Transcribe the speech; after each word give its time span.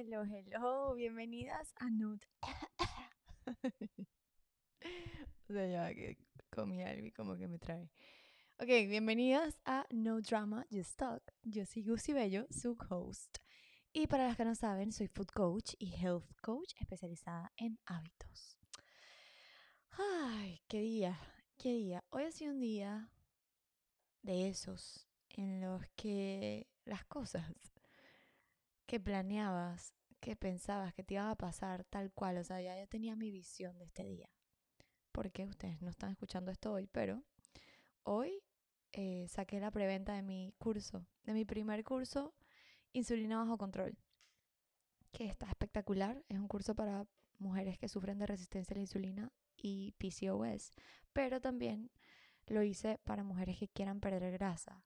Hello, 0.00 0.22
hello, 0.22 0.94
bienvenidas 0.94 1.74
a 1.80 1.90
Note. 1.90 2.24
o 5.48 5.52
sea, 5.52 5.66
ya 5.66 5.92
que 5.92 6.16
comí 6.50 6.84
algo 6.84 7.06
y 7.06 7.10
como 7.10 7.36
que 7.36 7.48
me 7.48 7.58
trae. 7.58 7.90
Ok, 8.60 8.68
bienvenidas 8.88 9.60
a 9.64 9.88
No 9.90 10.20
Drama, 10.20 10.64
Just 10.70 10.96
Talk. 10.98 11.34
Yo 11.42 11.66
soy 11.66 11.82
Gusi 11.82 12.12
Bello, 12.12 12.46
su 12.48 12.76
host. 12.88 13.38
Y 13.92 14.06
para 14.06 14.28
las 14.28 14.36
que 14.36 14.44
no 14.44 14.54
saben, 14.54 14.92
soy 14.92 15.08
food 15.08 15.30
coach 15.34 15.74
y 15.80 15.92
health 15.92 16.30
coach 16.42 16.74
especializada 16.78 17.52
en 17.56 17.80
hábitos. 17.84 18.56
Ay, 19.90 20.62
qué 20.68 20.80
día, 20.80 21.18
qué 21.56 21.72
día. 21.72 22.04
Hoy 22.10 22.22
ha 22.22 22.30
sido 22.30 22.52
un 22.52 22.60
día 22.60 23.10
de 24.22 24.48
esos 24.48 25.08
en 25.30 25.60
los 25.60 25.82
que 25.96 26.68
las 26.84 27.04
cosas 27.06 27.50
que 28.88 28.98
planeabas, 28.98 29.92
que 30.18 30.34
pensabas 30.34 30.94
que 30.94 31.04
te 31.04 31.14
iban 31.14 31.28
a 31.28 31.36
pasar 31.36 31.84
tal 31.84 32.10
cual, 32.10 32.38
o 32.38 32.42
sea, 32.42 32.62
ya, 32.62 32.80
yo 32.80 32.88
tenía 32.88 33.14
mi 33.14 33.30
visión 33.30 33.76
de 33.78 33.84
este 33.84 34.02
día. 34.02 34.30
Porque 35.12 35.44
ustedes 35.44 35.82
no 35.82 35.90
están 35.90 36.10
escuchando 36.10 36.50
esto 36.50 36.72
hoy, 36.72 36.86
pero 36.86 37.22
hoy 38.02 38.42
eh, 38.92 39.26
saqué 39.28 39.60
la 39.60 39.70
preventa 39.70 40.14
de 40.14 40.22
mi 40.22 40.54
curso, 40.56 41.06
de 41.24 41.34
mi 41.34 41.44
primer 41.44 41.84
curso, 41.84 42.34
Insulina 42.94 43.36
bajo 43.36 43.58
control, 43.58 43.98
que 45.12 45.26
está 45.26 45.46
espectacular. 45.50 46.24
Es 46.30 46.38
un 46.38 46.48
curso 46.48 46.74
para 46.74 47.06
mujeres 47.38 47.76
que 47.78 47.88
sufren 47.88 48.18
de 48.18 48.26
resistencia 48.26 48.72
a 48.72 48.76
la 48.76 48.80
insulina 48.80 49.30
y 49.54 49.92
PCOS, 49.98 50.72
pero 51.12 51.42
también 51.42 51.90
lo 52.46 52.62
hice 52.62 52.98
para 53.04 53.22
mujeres 53.22 53.58
que 53.58 53.68
quieran 53.68 54.00
perder 54.00 54.32
grasa 54.32 54.82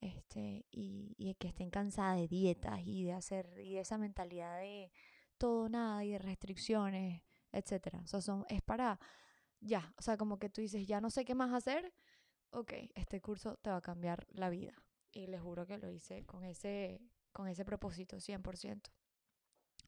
este, 0.00 0.66
y, 0.70 1.14
y 1.18 1.34
que 1.34 1.48
estén 1.48 1.70
cansadas 1.70 2.18
de 2.18 2.28
dietas 2.28 2.80
y 2.84 3.04
de 3.04 3.12
hacer, 3.12 3.58
y 3.58 3.74
de 3.74 3.80
esa 3.80 3.98
mentalidad 3.98 4.60
de 4.60 4.92
todo 5.38 5.68
nada 5.68 6.04
y 6.04 6.12
de 6.12 6.18
restricciones, 6.18 7.22
etcétera. 7.52 8.02
O 8.12 8.20
son, 8.20 8.44
es 8.48 8.62
para, 8.62 8.98
ya, 9.60 9.94
o 9.98 10.02
sea, 10.02 10.16
como 10.16 10.38
que 10.38 10.48
tú 10.50 10.60
dices, 10.60 10.86
ya 10.86 11.00
no 11.00 11.10
sé 11.10 11.24
qué 11.24 11.34
más 11.34 11.52
hacer, 11.52 11.92
ok, 12.50 12.72
este 12.94 13.20
curso 13.20 13.56
te 13.56 13.70
va 13.70 13.76
a 13.76 13.82
cambiar 13.82 14.26
la 14.30 14.50
vida. 14.50 14.74
Y 15.12 15.26
les 15.26 15.40
juro 15.40 15.66
que 15.66 15.78
lo 15.78 15.90
hice 15.90 16.24
con 16.26 16.44
ese, 16.44 17.00
con 17.32 17.48
ese 17.48 17.64
propósito, 17.64 18.18
100%, 18.20 18.90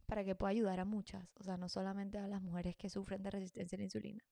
para 0.06 0.24
que 0.24 0.34
pueda 0.34 0.50
ayudar 0.50 0.80
a 0.80 0.84
muchas, 0.84 1.28
o 1.34 1.44
sea, 1.44 1.56
no 1.56 1.68
solamente 1.68 2.18
a 2.18 2.26
las 2.26 2.42
mujeres 2.42 2.76
que 2.76 2.90
sufren 2.90 3.22
de 3.22 3.30
resistencia 3.30 3.76
a 3.76 3.78
la 3.80 3.84
insulina. 3.84 4.24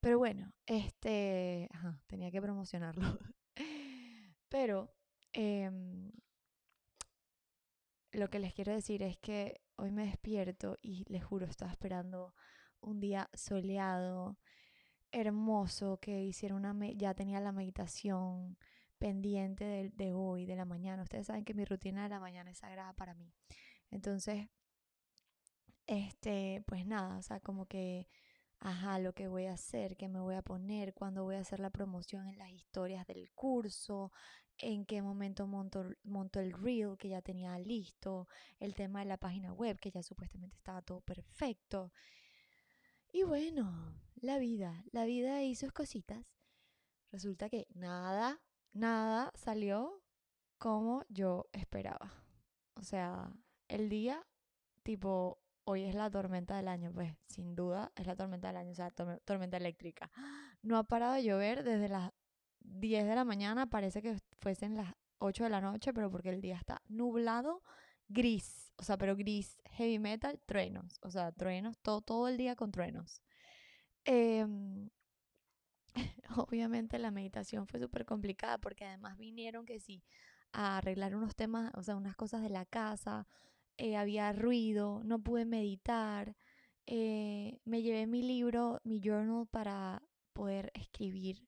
Pero 0.00 0.18
bueno, 0.18 0.52
este, 0.66 1.68
tenía 2.06 2.30
que 2.30 2.42
promocionarlo. 2.42 3.02
Pero 4.58 4.90
em, 5.34 6.10
lo 8.12 8.30
que 8.30 8.38
les 8.38 8.54
quiero 8.54 8.72
decir 8.72 9.02
es 9.02 9.18
que 9.18 9.60
hoy 9.76 9.90
me 9.90 10.06
despierto 10.06 10.78
y 10.80 11.04
les 11.12 11.22
juro, 11.22 11.44
estaba 11.44 11.70
esperando 11.70 12.34
un 12.80 12.98
día 12.98 13.28
soleado, 13.34 14.38
hermoso, 15.12 15.98
que 16.00 16.22
hiciera 16.22 16.54
una, 16.54 16.74
ya 16.94 17.12
tenía 17.12 17.38
la 17.38 17.52
meditación 17.52 18.56
pendiente 18.96 19.64
de, 19.66 19.90
de 19.90 20.14
hoy, 20.14 20.46
de 20.46 20.56
la 20.56 20.64
mañana. 20.64 21.02
Ustedes 21.02 21.26
saben 21.26 21.44
que 21.44 21.52
mi 21.52 21.66
rutina 21.66 22.04
de 22.04 22.08
la 22.08 22.20
mañana 22.20 22.50
es 22.50 22.56
sagrada 22.56 22.94
para 22.94 23.12
mí. 23.12 23.34
Entonces, 23.90 24.48
este, 25.86 26.64
pues 26.66 26.86
nada, 26.86 27.18
o 27.18 27.22
sea, 27.22 27.40
como 27.40 27.66
que 27.66 28.08
ajá, 28.66 28.98
lo 28.98 29.14
que 29.14 29.28
voy 29.28 29.44
a 29.46 29.52
hacer, 29.52 29.96
qué 29.96 30.08
me 30.08 30.18
voy 30.18 30.34
a 30.34 30.42
poner, 30.42 30.92
cuándo 30.92 31.22
voy 31.22 31.36
a 31.36 31.40
hacer 31.40 31.60
la 31.60 31.70
promoción 31.70 32.26
en 32.26 32.36
las 32.36 32.50
historias 32.50 33.06
del 33.06 33.30
curso, 33.30 34.10
en 34.58 34.84
qué 34.84 35.02
momento 35.02 35.46
monto, 35.46 35.84
monto 36.02 36.40
el 36.40 36.52
reel 36.52 36.96
que 36.98 37.08
ya 37.08 37.22
tenía 37.22 37.56
listo, 37.60 38.26
el 38.58 38.74
tema 38.74 38.98
de 38.98 39.04
la 39.04 39.18
página 39.18 39.52
web 39.52 39.78
que 39.78 39.92
ya 39.92 40.02
supuestamente 40.02 40.56
estaba 40.56 40.82
todo 40.82 41.00
perfecto. 41.00 41.92
Y 43.12 43.22
bueno, 43.22 43.94
la 44.16 44.38
vida, 44.38 44.84
la 44.90 45.04
vida 45.04 45.44
y 45.44 45.54
sus 45.54 45.70
cositas. 45.70 46.26
Resulta 47.12 47.48
que 47.48 47.68
nada, 47.72 48.42
nada 48.72 49.30
salió 49.36 50.02
como 50.58 51.04
yo 51.08 51.48
esperaba. 51.52 52.12
O 52.74 52.82
sea, 52.82 53.32
el 53.68 53.88
día 53.88 54.26
tipo 54.82 55.38
hoy 55.66 55.82
es 55.82 55.94
la 55.94 56.10
tormenta 56.10 56.56
del 56.56 56.68
año, 56.68 56.92
pues 56.92 57.12
sin 57.28 57.54
duda 57.54 57.92
es 57.96 58.06
la 58.06 58.16
tormenta 58.16 58.48
del 58.48 58.56
año, 58.56 58.70
o 58.70 58.74
sea, 58.74 58.90
tormenta 58.90 59.56
eléctrica. 59.56 60.10
No 60.62 60.78
ha 60.78 60.84
parado 60.84 61.14
de 61.14 61.24
llover 61.24 61.64
desde 61.64 61.88
las 61.88 62.12
10 62.60 63.06
de 63.06 63.14
la 63.14 63.24
mañana, 63.24 63.66
parece 63.66 64.00
que 64.00 64.16
fuesen 64.38 64.76
las 64.76 64.94
8 65.18 65.44
de 65.44 65.50
la 65.50 65.60
noche, 65.60 65.92
pero 65.92 66.10
porque 66.10 66.30
el 66.30 66.40
día 66.40 66.56
está 66.56 66.82
nublado, 66.88 67.62
gris, 68.08 68.72
o 68.76 68.84
sea, 68.84 68.96
pero 68.96 69.16
gris, 69.16 69.58
heavy 69.72 69.98
metal, 69.98 70.40
truenos, 70.46 70.98
o 71.02 71.10
sea, 71.10 71.32
truenos, 71.32 71.78
todo, 71.80 72.00
todo 72.00 72.28
el 72.28 72.36
día 72.36 72.54
con 72.54 72.70
truenos. 72.70 73.22
Em, 74.04 74.88
obviamente 76.36 76.98
la 76.98 77.10
meditación 77.10 77.66
fue 77.66 77.80
súper 77.80 78.04
complicada 78.04 78.58
porque 78.58 78.84
además 78.84 79.18
vinieron 79.18 79.66
que 79.66 79.80
sí 79.80 80.04
a 80.52 80.78
arreglar 80.78 81.16
unos 81.16 81.34
temas, 81.34 81.72
o 81.74 81.82
sea, 81.82 81.96
unas 81.96 82.14
cosas 82.14 82.42
de 82.42 82.50
la 82.50 82.64
casa, 82.66 83.26
eh, 83.78 83.96
había 83.96 84.32
ruido, 84.32 85.02
no 85.04 85.18
pude 85.20 85.44
meditar. 85.44 86.36
Eh, 86.86 87.58
me 87.64 87.82
llevé 87.82 88.06
mi 88.06 88.22
libro, 88.22 88.80
mi 88.84 89.00
journal 89.00 89.46
para 89.46 90.02
poder 90.32 90.70
escribir 90.74 91.46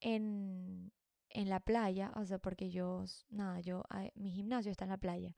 en, 0.00 0.92
en 1.30 1.48
la 1.48 1.60
playa, 1.60 2.12
o 2.16 2.24
sea, 2.24 2.38
porque 2.38 2.70
yo, 2.70 3.04
nada, 3.30 3.60
yo, 3.60 3.84
mi 4.14 4.30
gimnasio 4.32 4.70
está 4.70 4.84
en 4.84 4.90
la 4.90 4.98
playa. 4.98 5.36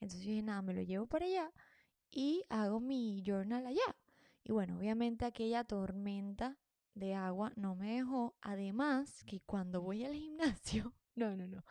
Entonces 0.00 0.26
dije, 0.26 0.42
nada, 0.42 0.62
me 0.62 0.74
lo 0.74 0.82
llevo 0.82 1.06
para 1.06 1.26
allá 1.26 1.52
y 2.10 2.44
hago 2.48 2.80
mi 2.80 3.22
journal 3.24 3.66
allá. 3.66 3.96
Y 4.44 4.52
bueno, 4.52 4.78
obviamente 4.78 5.24
aquella 5.24 5.64
tormenta 5.64 6.58
de 6.94 7.14
agua 7.14 7.52
no 7.56 7.74
me 7.74 7.94
dejó. 7.96 8.34
Además, 8.40 9.22
que 9.24 9.40
cuando 9.40 9.82
voy 9.82 10.04
al 10.04 10.14
gimnasio, 10.14 10.94
no, 11.14 11.36
no, 11.36 11.46
no. 11.46 11.64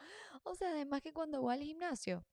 O 0.44 0.56
sea, 0.56 0.70
además 0.70 1.02
que 1.02 1.14
cuando 1.14 1.42
voy 1.42 1.54
al 1.56 1.64
gimnasio, 1.64 2.26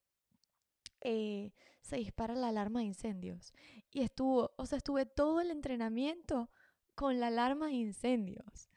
eh, 1.01 1.53
se 1.81 1.97
dispara 1.97 2.35
la 2.35 2.49
alarma 2.49 2.79
de 2.79 2.85
incendios. 2.87 3.53
Y 3.91 4.01
estuvo, 4.01 4.51
o 4.57 4.65
sea, 4.65 4.77
estuve 4.77 5.05
todo 5.05 5.41
el 5.41 5.51
entrenamiento 5.51 6.49
con 6.95 7.19
la 7.19 7.27
alarma 7.27 7.67
de 7.67 7.73
incendios. 7.73 8.69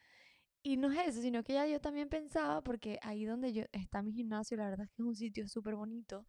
Y 0.63 0.77
no 0.77 0.93
es 0.93 1.09
eso, 1.09 1.23
sino 1.23 1.43
que 1.43 1.55
ya 1.55 1.67
yo 1.67 1.81
también 1.81 2.09
pensaba, 2.09 2.63
porque 2.63 2.99
ahí 3.03 3.25
donde 3.25 3.53
yo 3.53 3.65
está 3.73 4.03
mi 4.03 4.13
gimnasio, 4.13 4.57
la 4.59 4.69
verdad 4.69 4.85
es 4.85 4.91
que 4.91 5.03
es 5.03 5.09
un 5.09 5.17
sitio 5.17 5.49
súper 5.49 5.75
bonito. 5.75 6.27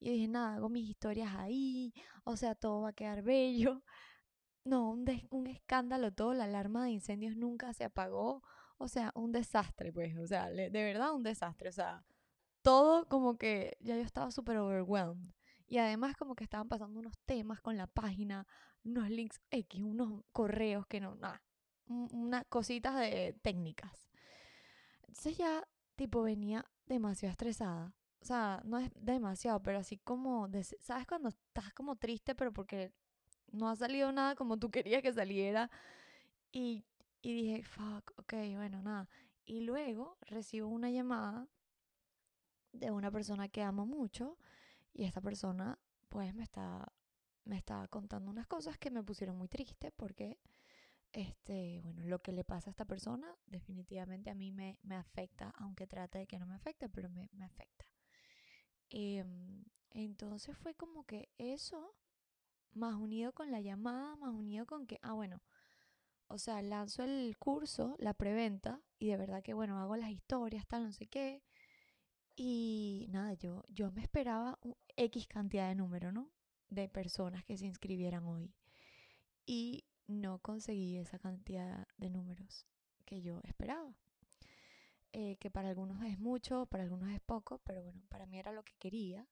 Y 0.00 0.10
dije, 0.10 0.28
nada, 0.28 0.54
hago 0.56 0.68
mis 0.70 0.88
historias 0.88 1.34
ahí, 1.36 1.92
o 2.24 2.36
sea, 2.36 2.54
todo 2.54 2.82
va 2.82 2.90
a 2.90 2.92
quedar 2.92 3.22
bello. 3.22 3.82
No, 4.66 4.92
un, 4.92 5.04
un 5.30 5.46
escándalo 5.46 6.10
todo, 6.10 6.32
la 6.32 6.44
alarma 6.44 6.84
de 6.84 6.92
incendios 6.92 7.36
nunca 7.36 7.74
se 7.74 7.84
apagó. 7.84 8.42
O 8.78 8.88
sea, 8.88 9.12
un 9.14 9.30
desastre, 9.30 9.92
pues, 9.92 10.16
o 10.16 10.26
sea, 10.26 10.48
de 10.48 10.70
verdad 10.70 11.12
un 11.12 11.22
desastre. 11.22 11.68
O 11.68 11.72
sea, 11.72 12.02
todo 12.64 13.06
como 13.08 13.36
que 13.36 13.76
ya 13.80 13.94
yo 13.94 14.02
estaba 14.02 14.30
súper 14.30 14.56
overwhelmed. 14.56 15.34
Y 15.68 15.78
además 15.78 16.16
como 16.16 16.34
que 16.34 16.44
estaban 16.44 16.68
pasando 16.68 16.98
unos 16.98 17.18
temas 17.26 17.60
con 17.60 17.76
la 17.76 17.86
página, 17.86 18.46
unos 18.84 19.10
links 19.10 19.40
X, 19.50 19.82
unos 19.82 20.24
correos 20.32 20.86
que 20.86 20.98
no, 20.98 21.14
nada, 21.16 21.42
unas 21.86 22.44
cositas 22.46 22.96
de 22.98 23.38
técnicas. 23.42 24.10
Entonces 25.00 25.36
ya 25.36 25.68
tipo 25.94 26.22
venía 26.22 26.64
demasiado 26.86 27.32
estresada. 27.32 27.94
O 28.22 28.24
sea, 28.24 28.62
no 28.64 28.78
es 28.78 28.90
demasiado, 28.94 29.62
pero 29.62 29.78
así 29.78 29.98
como, 29.98 30.48
¿sabes 30.80 31.06
cuando 31.06 31.28
estás 31.28 31.74
como 31.74 31.96
triste, 31.96 32.34
pero 32.34 32.50
porque 32.52 32.94
no 33.52 33.68
ha 33.68 33.76
salido 33.76 34.10
nada 34.10 34.34
como 34.34 34.58
tú 34.58 34.70
querías 34.70 35.02
que 35.02 35.12
saliera? 35.12 35.70
Y, 36.50 36.86
y 37.20 37.34
dije, 37.34 37.62
fuck, 37.62 38.12
ok, 38.16 38.32
bueno, 38.54 38.82
nada. 38.82 39.10
Y 39.44 39.60
luego 39.60 40.16
recibo 40.22 40.68
una 40.68 40.90
llamada 40.90 41.46
de 42.74 42.90
una 42.90 43.10
persona 43.10 43.48
que 43.48 43.62
amo 43.62 43.86
mucho 43.86 44.36
y 44.92 45.04
esta 45.04 45.20
persona 45.20 45.78
pues 46.08 46.34
me 46.34 46.42
está 46.42 46.92
me 47.44 47.56
estaba 47.56 47.86
contando 47.88 48.30
unas 48.30 48.46
cosas 48.46 48.78
que 48.78 48.90
me 48.90 49.02
pusieron 49.02 49.36
muy 49.36 49.48
triste 49.48 49.92
porque 49.92 50.38
este 51.12 51.80
bueno 51.82 52.02
lo 52.04 52.20
que 52.20 52.32
le 52.32 52.44
pasa 52.44 52.70
a 52.70 52.72
esta 52.72 52.84
persona 52.84 53.34
definitivamente 53.46 54.30
a 54.30 54.34
mí 54.34 54.50
me, 54.50 54.78
me 54.82 54.96
afecta 54.96 55.52
aunque 55.56 55.86
trate 55.86 56.18
de 56.18 56.26
que 56.26 56.38
no 56.38 56.46
me 56.46 56.54
afecte 56.54 56.88
pero 56.88 57.08
me, 57.08 57.30
me 57.32 57.44
afecta. 57.44 57.84
Em, 58.90 59.64
entonces 59.90 60.56
fue 60.58 60.74
como 60.74 61.04
que 61.04 61.30
eso 61.38 61.94
más 62.72 62.94
unido 62.94 63.32
con 63.32 63.50
la 63.50 63.60
llamada 63.60 64.16
más 64.16 64.30
unido 64.30 64.66
con 64.66 64.86
que 64.86 64.98
ah 65.02 65.12
bueno 65.12 65.40
o 66.26 66.38
sea 66.38 66.60
lanzo 66.62 67.04
el 67.04 67.36
curso 67.38 67.94
la 67.98 68.14
preventa 68.14 68.80
y 68.98 69.08
de 69.08 69.16
verdad 69.16 69.42
que 69.42 69.54
bueno 69.54 69.78
hago 69.78 69.96
las 69.96 70.10
historias 70.10 70.66
tal 70.66 70.84
no 70.84 70.92
sé 70.92 71.06
qué 71.06 71.42
y 72.36 73.06
nada, 73.10 73.34
yo, 73.34 73.64
yo 73.68 73.90
me 73.92 74.02
esperaba 74.02 74.58
X 74.96 75.26
cantidad 75.28 75.68
de 75.68 75.74
número, 75.74 76.12
¿no? 76.12 76.30
De 76.68 76.88
personas 76.88 77.44
que 77.44 77.56
se 77.56 77.66
inscribieran 77.66 78.24
hoy. 78.24 78.52
Y 79.46 79.84
no 80.06 80.38
conseguí 80.38 80.96
esa 80.96 81.18
cantidad 81.18 81.86
de 81.96 82.10
números 82.10 82.66
que 83.04 83.22
yo 83.22 83.40
esperaba. 83.44 83.94
Eh, 85.12 85.36
que 85.36 85.48
para 85.48 85.68
algunos 85.68 86.02
es 86.02 86.18
mucho, 86.18 86.66
para 86.66 86.82
algunos 86.82 87.08
es 87.10 87.20
poco, 87.20 87.58
pero 87.58 87.82
bueno, 87.82 88.02
para 88.08 88.26
mí 88.26 88.38
era 88.38 88.50
lo 88.50 88.64
que 88.64 88.74
quería. 88.80 89.28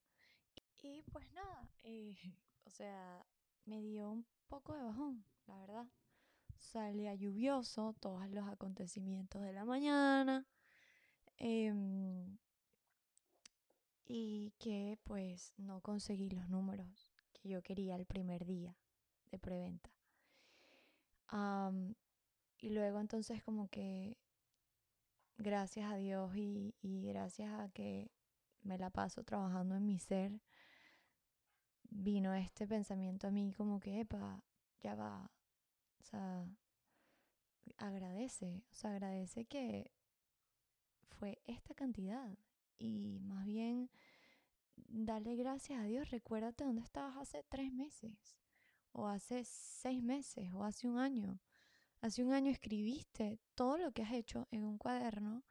Y 0.79 1.03
pues 1.11 1.31
nada, 1.33 1.69
eh, 1.83 2.17
o 2.67 2.71
sea, 2.71 3.27
me 3.65 3.81
dio 3.81 4.11
un 4.11 4.27
poco 4.49 4.75
de 4.75 4.83
bajón, 4.83 5.25
la 5.47 5.57
verdad. 5.59 5.87
Salía 6.57 7.15
lluvioso, 7.15 7.95
todos 7.99 8.29
los 8.31 8.47
acontecimientos 8.47 9.43
de 9.43 9.53
la 9.53 9.65
mañana. 9.65 10.47
Em, 11.39 12.39
y 14.15 14.53
que 14.59 14.99
pues 15.05 15.55
no 15.57 15.81
conseguí 15.81 16.29
los 16.29 16.47
números 16.51 17.09
que 17.33 17.49
yo 17.49 17.63
quería 17.63 17.97
el 17.97 18.05
primer 18.05 18.45
día 18.45 18.77
de 19.31 19.39
preventa. 19.39 19.89
y 22.59 22.69
luego 22.69 23.01
entonces 23.01 23.43
como 23.43 23.69
que 23.69 24.19
gracias 25.39 25.91
a 25.91 25.97
Dios 25.97 26.37
y, 26.37 26.75
y 26.83 27.07
gracias 27.07 27.59
a 27.59 27.71
que 27.71 28.11
me 28.61 28.77
la 28.77 28.91
paso 28.91 29.25
trabajando 29.25 29.77
en 29.77 29.87
mi 29.87 29.99
ser, 29.99 30.43
vino 31.89 32.35
este 32.35 32.67
pensamiento 32.67 33.29
a 33.29 33.31
mí 33.31 33.55
como 33.55 33.81
que, 33.81 34.01
epa, 34.01 34.45
ya 34.83 34.95
va, 34.95 35.31
o 36.01 36.05
sea, 36.05 36.47
agradece, 37.79 38.63
o 38.73 38.75
sea, 38.75 38.91
agradece 38.91 39.47
que 39.47 39.91
fue 41.09 41.41
esta 41.47 41.73
cantidad 41.75 42.37
y 42.83 43.21
más 43.21 43.47
bien 43.47 43.91
dale 44.89 45.37
gracias 45.37 45.81
a 45.81 45.85
Dios, 45.85 46.11
recuérdate 46.11 46.65
dónde 46.65 46.83
estabas 46.83 47.17
hace 47.17 47.45
tres 47.49 47.73
meses 47.73 48.37
o 48.91 49.07
hace 49.07 49.45
seis 49.45 50.03
meses 50.03 50.53
o 50.53 50.65
hace 50.65 50.89
un 50.89 50.99
año. 50.99 51.41
Hace 52.01 52.25
un 52.25 52.33
año 52.33 52.51
escribiste 52.51 53.39
todo 53.55 53.79
lo 53.79 53.93
que 53.93 54.03
has 54.03 54.13
hecho 54.13 54.49
en 54.51 54.65
un 54.65 54.77
cuaderno 54.79 55.45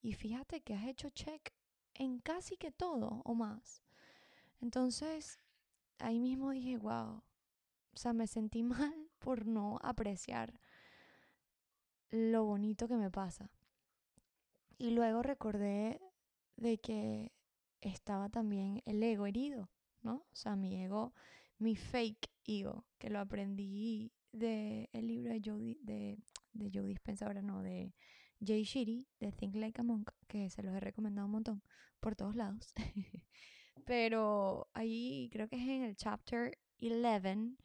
y 0.00 0.12
fíjate 0.12 0.60
que 0.60 0.74
has 0.74 0.86
hecho 0.86 1.10
check 1.10 1.52
en 1.94 2.20
casi 2.20 2.56
que 2.56 2.70
todo 2.70 3.22
o 3.24 3.34
más. 3.34 3.82
Entonces, 4.60 5.40
ahí 5.98 6.20
mismo 6.20 6.50
dije, 6.52 6.76
wow, 6.78 7.24
o 7.92 7.96
sea, 7.96 8.12
me 8.12 8.28
sentí 8.28 8.62
mal 8.62 9.10
por 9.18 9.46
no 9.46 9.80
apreciar 9.82 10.60
lo 12.10 12.44
bonito 12.44 12.86
que 12.86 12.96
me 12.96 13.10
pasa. 13.10 13.50
Y 14.78 14.90
luego 14.92 15.22
recordé 15.22 16.00
de 16.58 16.78
que 16.78 17.32
estaba 17.80 18.28
también 18.28 18.82
el 18.84 19.02
ego 19.02 19.26
herido, 19.26 19.70
¿no? 20.02 20.26
O 20.30 20.34
sea, 20.34 20.56
mi 20.56 20.82
ego, 20.82 21.14
mi 21.58 21.76
fake 21.76 22.30
ego, 22.44 22.84
que 22.98 23.10
lo 23.10 23.20
aprendí 23.20 24.12
del 24.32 24.88
el 24.92 25.06
libro 25.06 25.32
de 25.32 25.40
Joe, 25.44 25.78
de, 25.80 26.18
de 26.52 26.70
Joe 26.72 26.88
Dispenza, 26.88 27.26
ahora 27.26 27.42
no, 27.42 27.62
de 27.62 27.94
Jay 28.44 28.64
Shiri, 28.64 29.08
de 29.20 29.32
Think 29.32 29.54
Like 29.54 29.80
a 29.80 29.84
Monk, 29.84 30.10
que 30.26 30.50
se 30.50 30.62
los 30.62 30.74
he 30.74 30.80
recomendado 30.80 31.26
un 31.26 31.32
montón 31.32 31.62
por 32.00 32.16
todos 32.16 32.34
lados. 32.34 32.74
Pero 33.86 34.68
ahí 34.74 35.30
creo 35.32 35.48
que 35.48 35.56
es 35.56 35.62
en 35.62 35.82
el 35.82 35.96
chapter 35.96 36.58
11 36.80 37.56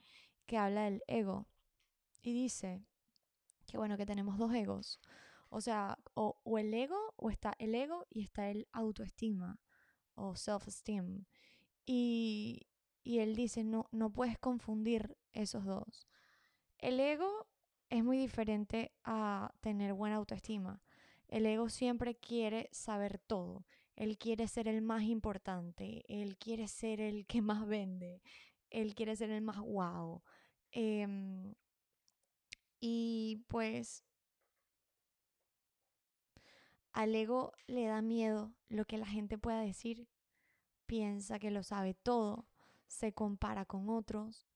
que 0.46 0.58
habla 0.58 0.84
del 0.84 1.02
ego. 1.08 1.48
Y 2.22 2.34
dice 2.34 2.86
que 3.66 3.78
bueno, 3.78 3.98
que 3.98 4.06
tenemos 4.06 4.38
dos 4.38 4.54
egos. 4.54 5.00
O 5.54 5.62
sea, 5.62 6.00
o, 6.16 6.36
el 6.58 6.74
ego, 6.74 7.14
o 7.16 7.30
está 7.30 7.54
el 7.60 7.76
ego 7.76 8.06
y 8.10 8.24
está 8.24 8.50
el 8.50 8.68
autoestima 8.72 9.60
o 10.16 10.36
self-esteem. 10.36 11.26
Y, 11.86 12.68
y 13.04 13.20
él 13.20 13.36
dice, 13.36 13.64
no, 13.64 13.88
no 13.92 14.12
puedes 14.12 14.40
confundir 14.40 15.16
esos 15.32 15.66
dos. 15.66 16.08
El 16.80 17.00
ego 17.00 17.48
es 17.90 18.04
muy 18.04 18.18
diferente 18.18 18.92
a 19.04 19.54
tener 19.62 19.94
buena 19.94 20.16
autoestima. 20.16 20.82
El 21.28 21.46
ego 21.46 21.70
siempre 21.70 22.16
quiere 22.16 22.70
saber 22.72 23.20
todo. 23.20 23.66
Él 23.96 24.18
quiere 24.18 24.48
ser 24.48 24.68
el 24.68 24.82
más 24.82 25.04
importante. 25.04 26.04
Él 26.08 26.38
quiere 26.38 26.68
ser 26.68 27.00
el 27.00 27.28
que 27.28 27.42
más 27.42 27.68
vende. 27.68 28.24
Él 28.72 28.96
quiere 28.96 29.16
ser 29.16 29.30
el 29.30 29.42
más 29.42 29.60
wow. 29.60 30.24
Em, 30.72 31.54
y 32.80 33.44
pues 33.48 34.04
al 36.94 37.16
ego 37.16 37.54
le 37.68 37.86
da 37.86 38.02
miedo 38.02 38.54
lo 38.70 38.86
que 38.86 38.98
la 38.98 39.08
gente 39.08 39.38
pueda 39.38 39.60
decir. 39.62 40.08
Piensa 40.86 41.40
que 41.40 41.52
lo 41.52 41.64
sabe 41.64 41.96
todo. 41.96 42.48
Se 42.88 43.14
compara 43.14 43.66
con 43.66 43.90
otros. 43.90 44.48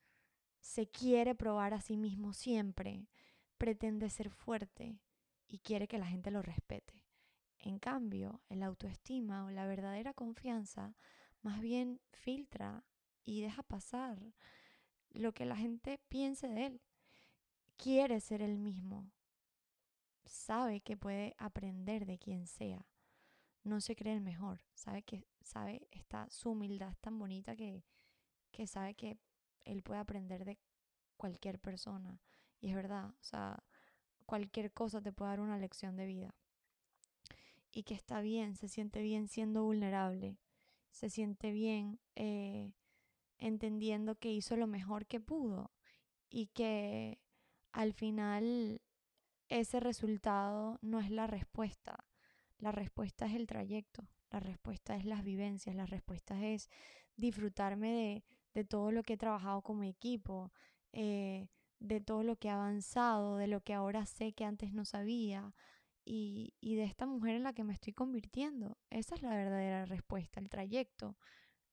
Se 0.60 0.88
quiere 0.88 1.34
probar 1.34 1.74
a 1.74 1.82
sí 1.82 1.98
mismo 1.98 2.34
siempre. 2.34 3.08
Pretende 3.58 4.10
ser 4.12 4.30
fuerte 4.30 5.00
y 5.48 5.60
quiere 5.60 5.88
que 5.88 5.98
la 5.98 6.06
gente 6.06 6.30
lo 6.30 6.44
respete. 6.44 7.04
En 7.58 7.80
cambio, 7.80 8.42
el 8.50 8.62
autoestima 8.62 9.46
o 9.46 9.50
la 9.50 9.66
verdadera 9.66 10.14
confianza 10.14 10.96
más 11.42 11.60
bien 11.60 12.00
filtra 12.12 12.84
y 13.24 13.42
deja 13.42 13.64
pasar 13.64 14.34
lo 15.10 15.34
que 15.34 15.46
la 15.46 15.56
gente 15.56 16.00
piense 16.08 16.48
de 16.48 16.66
él. 16.68 16.82
Quiere 17.78 18.20
ser 18.20 18.44
el 18.44 18.60
mismo. 18.60 19.12
Sabe 20.28 20.82
que 20.82 20.98
puede 20.98 21.36
aprender 21.38 22.06
de 22.06 22.18
quien 22.18 22.48
sea. 22.48 22.86
No 23.64 23.82
se 23.82 23.96
cree 23.96 24.14
el 24.14 24.22
mejor. 24.22 24.62
Sabe 24.74 25.04
que 25.04 25.28
sabe 25.42 25.88
está 25.92 26.30
su 26.30 26.52
humildad 26.52 26.92
es 26.92 27.00
tan 27.00 27.18
bonita 27.18 27.56
que, 27.56 27.84
que 28.52 28.68
sabe 28.68 28.96
que 28.96 29.18
él 29.64 29.84
puede 29.84 30.00
aprender 30.00 30.46
de 30.46 30.58
cualquier 31.18 31.60
persona. 31.60 32.22
Y 32.60 32.70
es 32.70 32.76
verdad, 32.76 33.10
o 33.10 33.24
sea, 33.24 33.64
cualquier 34.26 34.72
cosa 34.72 35.02
te 35.02 35.12
puede 35.12 35.32
dar 35.32 35.40
una 35.40 35.58
lección 35.58 35.96
de 35.96 36.06
vida. 36.06 36.36
Y 37.72 37.84
que 37.84 37.94
está 37.94 38.22
bien, 38.22 38.56
se 38.56 38.68
siente 38.68 39.02
bien 39.02 39.28
siendo 39.28 39.64
vulnerable, 39.64 40.38
se 40.90 41.10
siente 41.10 41.52
bien 41.52 42.00
eh, 42.16 42.72
entendiendo 43.38 44.16
que 44.16 44.32
hizo 44.32 44.56
lo 44.56 44.68
mejor 44.68 45.06
que 45.06 45.20
pudo 45.20 45.72
y 46.30 46.48
que 46.48 47.20
al 47.72 47.94
final 47.94 48.82
ese 49.50 49.80
resultado 49.80 50.80
no 50.82 51.00
es 51.00 51.10
la 51.10 51.28
respuesta, 51.28 52.06
la 52.60 52.72
respuesta 52.72 53.26
es 53.26 53.34
el 53.36 53.48
trayecto, 53.48 54.08
la 54.32 54.40
respuesta 54.40 54.96
es 54.96 55.06
las 55.06 55.24
vivencias, 55.24 55.76
la 55.76 55.86
respuesta 55.86 56.44
es 56.46 56.70
disfrutarme 57.16 57.92
de, 57.92 58.24
de 58.54 58.64
todo 58.64 58.92
lo 58.92 59.04
que 59.04 59.14
he 59.14 59.18
trabajado 59.18 59.62
como 59.62 59.84
equipo, 59.84 60.52
eh, 60.94 61.48
de 61.80 62.02
todo 62.02 62.24
lo 62.24 62.38
que 62.38 62.48
he 62.48 62.52
avanzado, 62.52 63.38
de 63.38 63.48
lo 63.48 63.62
que 63.62 63.74
ahora 63.74 64.06
sé 64.06 64.34
que 64.34 64.46
antes 64.46 64.74
no 64.74 64.86
sabía 64.86 65.54
y, 66.06 66.54
y 66.60 66.76
de 66.76 66.84
esta 66.86 67.06
mujer 67.06 67.36
en 67.36 67.44
la 67.44 67.54
que 67.54 67.64
me 67.64 67.74
estoy 67.74 67.94
convirtiendo. 67.94 68.78
Esa 68.90 69.16
es 69.16 69.22
la 69.22 69.36
verdadera 69.36 69.86
respuesta, 69.86 70.40
el 70.40 70.50
trayecto, 70.50 71.18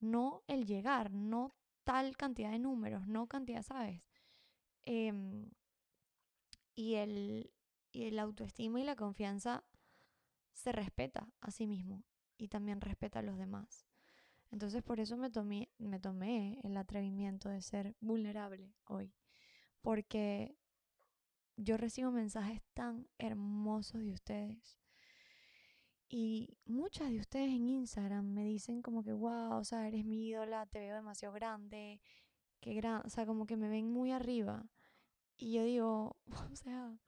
no 0.01 0.43
el 0.47 0.67
llegar, 0.67 1.11
no 1.13 1.55
tal 1.85 2.17
cantidad 2.17 2.51
de 2.51 2.59
números, 2.59 3.07
no 3.07 3.27
cantidad, 3.27 3.63
¿sabes? 3.63 4.11
Em, 4.83 5.51
y, 6.75 6.95
el, 6.95 7.51
y 7.95 8.05
el 8.05 8.19
autoestima 8.19 8.81
y 8.81 8.85
la 8.85 8.97
confianza 8.97 9.65
se 10.53 10.73
respeta 10.73 11.29
a 11.41 11.51
sí 11.51 11.67
mismo 11.67 12.05
y 12.37 12.49
también 12.49 12.81
respeta 12.81 13.21
a 13.21 13.23
los 13.23 13.39
demás. 13.39 13.87
Entonces 14.51 14.83
por 14.83 15.01
eso 15.01 15.17
me 15.17 15.31
tomé, 15.31 15.71
me 15.79 15.99
tomé 15.99 16.61
el 16.63 16.77
atrevimiento 16.77 17.49
de 17.49 17.63
ser 17.63 17.97
vulnerable 18.01 18.75
hoy 18.85 19.15
porque 19.85 20.57
yo 21.57 21.77
recibo 21.77 22.11
mensajes 22.11 22.63
tan 22.73 23.07
hermosos 23.19 24.01
de 24.03 24.13
ustedes. 24.13 24.79
Y 26.09 26.57
muchas 26.65 27.11
de 27.11 27.19
ustedes 27.19 27.51
en 27.51 27.69
Instagram 27.69 28.25
me 28.25 28.45
dicen 28.45 28.83
como 28.83 29.03
que, 29.03 29.13
wow, 29.13 29.59
o 29.59 29.65
sea, 29.65 29.87
eres 29.87 30.05
mi 30.05 30.29
ídola, 30.29 30.67
te 30.67 30.79
veo 30.79 30.95
demasiado 30.95 31.35
grande, 31.35 32.01
qué 32.61 32.75
gran, 32.75 33.03
o 33.05 33.11
sea, 33.11 33.27
como 33.27 33.47
que 33.47 33.57
me 33.57 33.69
ven 33.69 33.91
muy 33.91 34.11
arriba. 34.11 34.67
Y 35.37 35.53
yo 35.53 35.65
digo, 35.65 36.17
o 36.53 36.57
sea, 36.57 36.99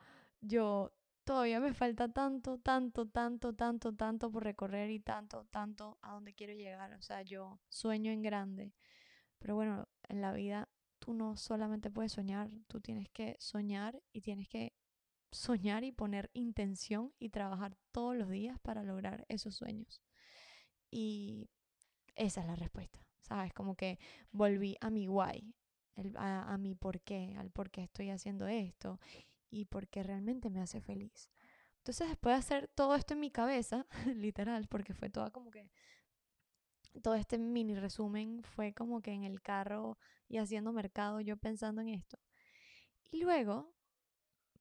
yo 0.40 0.92
todavía 1.26 1.58
me 1.58 1.74
falta 1.74 2.08
tanto, 2.08 2.58
tanto, 2.58 3.06
tanto, 3.06 3.52
tanto, 3.52 3.92
tanto 3.94 4.30
por 4.30 4.44
recorrer 4.44 4.90
y 4.90 5.00
tanto, 5.00 5.44
tanto 5.50 5.98
a 6.00 6.12
donde 6.12 6.34
quiero 6.34 6.52
llegar. 6.52 6.94
O 6.94 7.02
sea, 7.02 7.22
yo 7.22 7.60
sueño 7.68 8.12
en 8.12 8.22
grande. 8.22 8.72
Pero 9.40 9.56
bueno, 9.56 9.88
en 10.08 10.20
la 10.20 10.32
vida 10.32 10.68
tú 11.00 11.14
no 11.14 11.36
solamente 11.36 11.90
puedes 11.90 12.12
soñar, 12.12 12.50
tú 12.68 12.80
tienes 12.80 13.08
que 13.10 13.36
soñar 13.40 14.00
y 14.12 14.20
tienes 14.20 14.48
que 14.48 14.72
soñar 15.32 15.82
y 15.82 15.92
poner 15.92 16.30
intención 16.32 17.12
y 17.18 17.30
trabajar 17.30 17.76
todos 17.90 18.16
los 18.16 18.30
días 18.30 18.58
para 18.60 18.84
lograr 18.84 19.26
esos 19.28 19.56
sueños. 19.56 20.00
Y 20.90 21.50
esa 22.14 22.40
es 22.40 22.46
la 22.46 22.54
respuesta, 22.54 23.04
¿sabes? 23.20 23.52
Como 23.52 23.74
que 23.74 23.98
volví 24.30 24.76
a 24.80 24.90
mi 24.90 25.08
why, 25.08 25.54
a, 26.14 26.54
a 26.54 26.56
mi 26.56 26.74
por 26.76 27.00
qué, 27.00 27.34
al 27.36 27.50
por 27.50 27.70
qué 27.70 27.82
estoy 27.82 28.10
haciendo 28.10 28.46
esto 28.46 29.00
y 29.56 29.64
por 29.64 29.88
qué 29.88 30.02
realmente 30.02 30.50
me 30.50 30.60
hace 30.60 30.80
feliz. 30.80 31.30
Entonces, 31.78 32.08
después 32.08 32.34
de 32.34 32.38
hacer 32.38 32.68
todo 32.68 32.94
esto 32.94 33.14
en 33.14 33.20
mi 33.20 33.30
cabeza, 33.30 33.86
literal, 34.16 34.68
porque 34.68 34.94
fue 34.94 35.08
toda 35.08 35.30
como 35.30 35.50
que 35.50 35.70
todo 37.02 37.14
este 37.14 37.38
mini 37.38 37.74
resumen 37.74 38.42
fue 38.42 38.72
como 38.74 39.02
que 39.02 39.12
en 39.12 39.24
el 39.24 39.42
carro 39.42 39.98
y 40.28 40.38
haciendo 40.38 40.72
mercado 40.72 41.20
yo 41.20 41.36
pensando 41.36 41.80
en 41.80 41.88
esto. 41.90 42.18
Y 43.10 43.18
luego, 43.22 43.74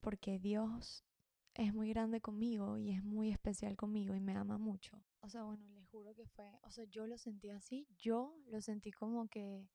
porque 0.02 0.40
Dios 0.40 1.06
es 1.54 1.74
muy 1.74 1.90
grande 1.90 2.22
conmigo 2.22 2.78
y 2.78 2.92
es 2.92 3.04
muy 3.04 3.32
especial 3.32 3.76
conmigo 3.76 4.14
y 4.16 4.20
me 4.20 4.36
ama 4.36 4.58
mucho. 4.58 5.02
o 5.22 5.30
sea, 5.30 5.44
bueno, 5.44 5.68
les 5.70 5.88
juro 5.88 6.14
que 6.14 6.28
fue, 6.28 6.52
o 6.64 6.70
sea, 6.70 6.84
yo 6.86 7.08
lo 7.08 7.18
sentí 7.18 7.50
así, 7.50 7.88
yo 7.98 8.38
lo 8.48 8.62
sentí 8.62 8.92
como 8.92 9.28
que 9.28 9.68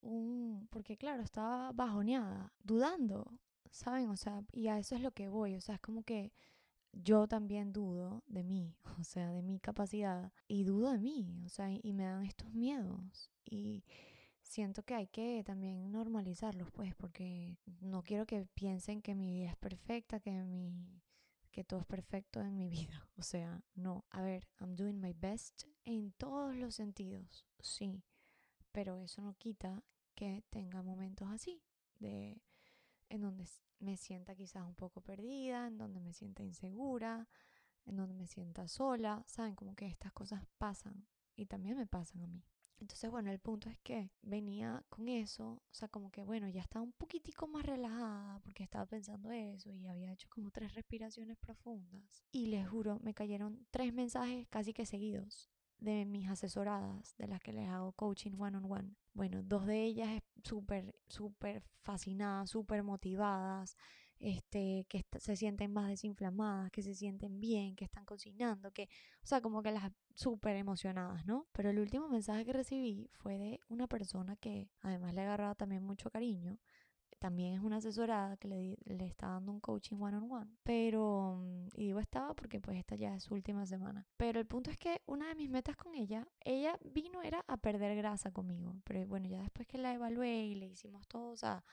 un, 0.00 0.66
porque 0.70 0.96
claro, 0.96 1.22
estaba 1.22 1.72
bajoneada, 1.72 2.52
dudando, 2.58 3.38
¿saben? 3.72 4.08
O 4.10 4.16
sea, 4.16 4.44
y 4.52 4.68
a 4.68 4.78
eso 4.78 4.94
es 4.94 5.02
lo 5.02 5.10
que 5.12 5.28
voy, 5.28 5.56
o 5.56 5.60
sea, 5.60 5.76
es 5.76 5.80
como 5.80 6.04
que 6.04 6.32
yo 6.92 7.26
también 7.26 7.72
dudo 7.72 8.22
de 8.26 8.44
mí, 8.44 8.76
o 9.00 9.04
sea, 9.04 9.32
de 9.32 9.42
mi 9.42 9.58
capacidad, 9.58 10.32
y 10.46 10.64
dudo 10.64 10.92
de 10.92 11.00
mí, 11.00 11.42
o 11.44 11.48
sea, 11.48 11.68
y 11.70 11.92
me 11.92 12.04
dan 12.04 12.24
estos 12.24 12.52
miedos, 12.52 13.30
y 13.44 13.84
siento 14.42 14.82
que 14.84 14.94
hay 14.94 15.08
que 15.08 15.42
también 15.44 15.90
normalizarlos, 15.90 16.70
pues, 16.70 16.94
porque 16.94 17.58
no 17.80 18.02
quiero 18.02 18.26
que 18.26 18.46
piensen 18.54 19.02
que 19.02 19.14
mi 19.14 19.32
vida 19.32 19.50
es 19.50 19.56
perfecta, 19.56 20.20
que 20.20 20.30
mi 20.30 21.02
que 21.52 21.64
todo 21.64 21.80
es 21.80 21.86
perfecto 21.86 22.40
en 22.40 22.56
mi 22.56 22.68
vida. 22.70 23.08
O 23.16 23.22
sea, 23.22 23.62
no. 23.74 24.04
A 24.10 24.22
ver, 24.22 24.48
I'm 24.58 24.74
doing 24.74 24.98
my 25.00 25.12
best 25.12 25.64
en 25.84 26.12
todos 26.12 26.56
los 26.56 26.74
sentidos, 26.74 27.46
sí. 27.60 28.02
Pero 28.72 28.98
eso 28.98 29.20
no 29.22 29.34
quita 29.34 29.84
que 30.14 30.42
tenga 30.50 30.82
momentos 30.82 31.28
así, 31.30 31.62
de 31.98 32.40
en 33.12 33.20
donde 33.20 33.46
me 33.78 33.96
sienta 33.98 34.34
quizás 34.34 34.66
un 34.66 34.74
poco 34.74 35.02
perdida, 35.02 35.66
en 35.66 35.76
donde 35.76 36.00
me 36.00 36.14
sienta 36.14 36.42
insegura, 36.42 37.28
en 37.84 37.96
donde 37.96 38.14
me 38.14 38.26
sienta 38.26 38.66
sola, 38.68 39.22
saben 39.26 39.54
como 39.54 39.74
que 39.74 39.86
estas 39.86 40.12
cosas 40.12 40.42
pasan 40.56 41.06
y 41.36 41.46
también 41.46 41.76
me 41.76 41.86
pasan 41.86 42.22
a 42.22 42.26
mí. 42.26 42.42
Entonces, 42.80 43.10
bueno, 43.10 43.30
el 43.30 43.38
punto 43.38 43.68
es 43.68 43.78
que 43.78 44.10
venía 44.22 44.84
con 44.88 45.08
eso, 45.08 45.62
o 45.70 45.74
sea, 45.74 45.88
como 45.88 46.10
que, 46.10 46.24
bueno, 46.24 46.48
ya 46.48 46.62
estaba 46.62 46.82
un 46.82 46.92
poquitico 46.92 47.46
más 47.46 47.64
relajada 47.64 48.40
porque 48.40 48.64
estaba 48.64 48.86
pensando 48.86 49.30
eso 49.30 49.70
y 49.70 49.86
había 49.86 50.10
hecho 50.10 50.28
como 50.30 50.50
tres 50.50 50.74
respiraciones 50.74 51.36
profundas. 51.36 52.24
Y 52.32 52.46
les 52.46 52.66
juro, 52.66 52.98
me 53.00 53.14
cayeron 53.14 53.66
tres 53.70 53.92
mensajes 53.92 54.48
casi 54.48 54.72
que 54.72 54.86
seguidos 54.86 55.50
de 55.78 56.06
mis 56.06 56.28
asesoradas, 56.28 57.14
de 57.18 57.28
las 57.28 57.40
que 57.40 57.52
les 57.52 57.68
hago 57.68 57.92
coaching 57.92 58.32
one 58.38 58.56
on 58.56 58.72
one. 58.72 58.96
Bueno, 59.12 59.42
dos 59.42 59.66
de 59.66 59.84
ellas 59.84 60.08
súper, 60.42 60.94
súper 61.08 61.62
fascinadas, 61.80 62.50
súper 62.50 62.82
motivadas, 62.82 63.76
este, 64.18 64.86
que 64.88 65.04
se 65.18 65.36
sienten 65.36 65.72
más 65.72 65.88
desinflamadas, 65.88 66.70
que 66.70 66.82
se 66.82 66.94
sienten 66.94 67.40
bien, 67.40 67.74
que 67.74 67.84
están 67.84 68.04
cocinando, 68.04 68.70
que, 68.70 68.84
o 69.22 69.26
sea, 69.26 69.40
como 69.40 69.62
que 69.62 69.72
las 69.72 69.90
súper 70.14 70.56
emocionadas, 70.56 71.26
¿no? 71.26 71.48
Pero 71.52 71.70
el 71.70 71.78
último 71.80 72.08
mensaje 72.08 72.44
que 72.44 72.52
recibí 72.52 73.10
fue 73.14 73.36
de 73.38 73.60
una 73.68 73.88
persona 73.88 74.36
que 74.36 74.68
además 74.80 75.14
le 75.14 75.22
agarraba 75.22 75.54
también 75.56 75.82
mucho 75.82 76.10
cariño, 76.10 76.58
también 77.22 77.54
es 77.54 77.60
una 77.60 77.76
asesorada 77.76 78.36
que 78.36 78.48
le, 78.48 78.76
le 78.84 79.06
está 79.06 79.28
dando 79.28 79.52
un 79.52 79.60
coaching 79.60 79.94
one 80.00 80.16
on 80.16 80.28
one. 80.28 80.50
Pero, 80.64 81.36
mm, 81.40 81.68
y 81.76 81.84
digo 81.86 82.00
estaba 82.00 82.34
porque 82.34 82.60
pues 82.60 82.76
esta 82.76 82.96
ya 82.96 83.14
es 83.14 83.22
su 83.22 83.34
última 83.34 83.64
semana. 83.64 84.08
Pero 84.16 84.40
el 84.40 84.46
punto 84.46 84.72
es 84.72 84.76
que 84.76 85.02
una 85.06 85.28
de 85.28 85.36
mis 85.36 85.48
metas 85.48 85.76
con 85.76 85.94
ella, 85.94 86.26
ella 86.40 86.76
vino 86.82 87.22
era 87.22 87.44
a 87.46 87.58
perder 87.58 87.96
grasa 87.96 88.32
conmigo. 88.32 88.74
Pero 88.82 89.06
bueno, 89.06 89.28
ya 89.28 89.40
después 89.40 89.68
que 89.68 89.78
la 89.78 89.94
evalué 89.94 90.46
y 90.46 90.56
le 90.56 90.66
hicimos 90.66 91.06
todo, 91.06 91.30
o 91.30 91.36
sea, 91.36 91.64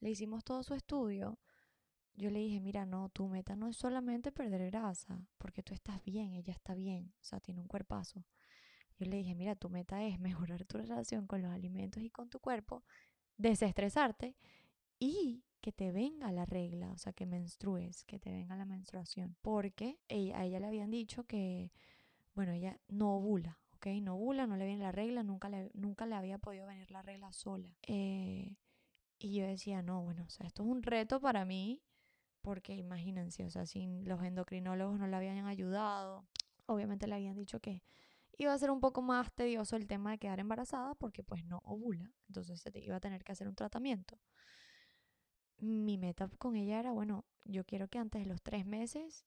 le 0.00 0.08
hicimos 0.08 0.44
todo 0.44 0.62
su 0.62 0.72
estudio, 0.72 1.38
yo 2.14 2.30
le 2.30 2.38
dije, 2.38 2.58
mira, 2.60 2.86
no, 2.86 3.10
tu 3.10 3.28
meta 3.28 3.54
no 3.54 3.68
es 3.68 3.76
solamente 3.76 4.32
perder 4.32 4.70
grasa, 4.70 5.20
porque 5.36 5.62
tú 5.62 5.74
estás 5.74 6.02
bien, 6.04 6.32
ella 6.32 6.54
está 6.54 6.74
bien, 6.74 7.12
o 7.20 7.24
sea, 7.24 7.38
tiene 7.40 7.60
un 7.60 7.68
cuerpazo. 7.68 8.24
Yo 8.98 9.04
le 9.04 9.18
dije, 9.18 9.34
mira, 9.34 9.56
tu 9.56 9.68
meta 9.68 10.02
es 10.04 10.18
mejorar 10.18 10.64
tu 10.64 10.78
relación 10.78 11.26
con 11.26 11.42
los 11.42 11.52
alimentos 11.52 12.02
y 12.02 12.08
con 12.08 12.30
tu 12.30 12.40
cuerpo, 12.40 12.82
desestresarte 13.36 14.34
y 14.98 15.44
que 15.60 15.72
te 15.72 15.90
venga 15.90 16.30
la 16.30 16.46
regla, 16.46 16.92
o 16.92 16.98
sea, 16.98 17.12
que 17.12 17.26
menstrues, 17.26 18.04
que 18.04 18.18
te 18.18 18.30
venga 18.30 18.56
la 18.56 18.64
menstruación. 18.64 19.36
Porque 19.42 19.98
a 20.08 20.44
ella 20.44 20.60
le 20.60 20.66
habían 20.66 20.90
dicho 20.90 21.24
que, 21.24 21.72
bueno, 22.34 22.52
ella 22.52 22.78
no 22.88 23.16
ovula, 23.16 23.58
¿ok? 23.74 23.86
No 24.02 24.14
ovula, 24.14 24.46
no 24.46 24.56
le 24.56 24.66
viene 24.66 24.84
la 24.84 24.92
regla, 24.92 25.22
nunca 25.22 25.48
le, 25.48 25.70
nunca 25.74 26.06
le 26.06 26.14
había 26.14 26.38
podido 26.38 26.66
venir 26.66 26.90
la 26.90 27.02
regla 27.02 27.32
sola. 27.32 27.76
Eh, 27.82 28.56
y 29.18 29.34
yo 29.34 29.46
decía, 29.46 29.82
no, 29.82 30.02
bueno, 30.02 30.24
o 30.24 30.30
sea, 30.30 30.46
esto 30.46 30.62
es 30.62 30.68
un 30.68 30.82
reto 30.82 31.20
para 31.20 31.44
mí, 31.44 31.82
porque 32.42 32.76
imagínense, 32.76 33.44
o 33.44 33.50
sea, 33.50 33.66
si 33.66 33.86
los 34.04 34.22
endocrinólogos 34.22 35.00
no 35.00 35.08
le 35.08 35.16
habían 35.16 35.46
ayudado, 35.46 36.28
obviamente 36.66 37.08
le 37.08 37.16
habían 37.16 37.34
dicho 37.36 37.58
que 37.60 37.82
iba 38.38 38.52
a 38.52 38.58
ser 38.58 38.70
un 38.70 38.80
poco 38.80 39.02
más 39.02 39.32
tedioso 39.32 39.76
el 39.76 39.86
tema 39.88 40.12
de 40.12 40.18
quedar 40.18 40.38
embarazada 40.38 40.94
porque 40.94 41.24
pues 41.24 41.44
no 41.44 41.60
ovula, 41.64 42.12
entonces 42.28 42.60
se 42.60 42.70
te 42.70 42.80
iba 42.80 42.96
a 42.96 43.00
tener 43.00 43.24
que 43.24 43.32
hacer 43.32 43.48
un 43.48 43.54
tratamiento 43.56 44.20
mi 45.58 45.98
meta 45.98 46.28
con 46.38 46.56
ella 46.56 46.80
era, 46.80 46.92
bueno, 46.92 47.24
yo 47.44 47.64
quiero 47.64 47.88
que 47.88 47.98
antes 47.98 48.22
de 48.22 48.28
los 48.28 48.42
tres 48.42 48.66
meses, 48.66 49.24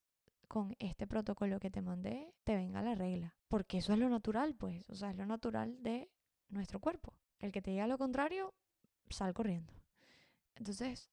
con 0.48 0.76
este 0.80 1.08
protocolo 1.08 1.60
que 1.60 1.70
te 1.70 1.82
mandé, 1.82 2.34
te 2.44 2.56
venga 2.56 2.82
la 2.82 2.96
regla. 2.96 3.36
Porque 3.48 3.78
eso 3.78 3.94
es 3.94 4.00
lo 4.00 4.10
natural, 4.10 4.56
pues, 4.56 4.84
o 4.88 4.96
sea, 4.96 5.12
es 5.12 5.18
lo 5.18 5.26
natural 5.26 5.82
de 5.82 6.10
nuestro 6.50 6.80
cuerpo. 6.80 7.14
El 7.40 7.52
que 7.52 7.62
te 7.62 7.72
diga 7.72 7.88
lo 7.88 7.98
contrario, 7.98 8.54
sal 9.10 9.34
corriendo. 9.34 9.74
Entonces, 10.56 11.10